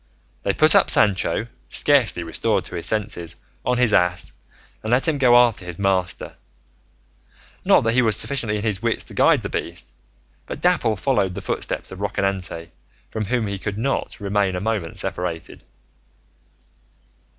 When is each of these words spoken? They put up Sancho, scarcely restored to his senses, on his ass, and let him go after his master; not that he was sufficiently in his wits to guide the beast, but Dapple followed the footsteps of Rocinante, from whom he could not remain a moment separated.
They 0.41 0.55
put 0.55 0.73
up 0.73 0.89
Sancho, 0.89 1.45
scarcely 1.69 2.23
restored 2.23 2.65
to 2.65 2.73
his 2.75 2.87
senses, 2.87 3.35
on 3.63 3.77
his 3.77 3.93
ass, 3.93 4.31
and 4.81 4.91
let 4.91 5.07
him 5.07 5.19
go 5.19 5.37
after 5.37 5.63
his 5.63 5.77
master; 5.77 6.37
not 7.63 7.81
that 7.83 7.93
he 7.93 8.01
was 8.01 8.17
sufficiently 8.17 8.57
in 8.57 8.63
his 8.63 8.81
wits 8.81 9.03
to 9.05 9.13
guide 9.13 9.43
the 9.43 9.47
beast, 9.49 9.93
but 10.47 10.59
Dapple 10.59 10.95
followed 10.95 11.35
the 11.35 11.39
footsteps 11.41 11.91
of 11.91 11.99
Rocinante, 11.99 12.69
from 13.11 13.25
whom 13.25 13.45
he 13.45 13.59
could 13.59 13.77
not 13.77 14.19
remain 14.19 14.55
a 14.55 14.59
moment 14.59 14.97
separated. 14.97 15.63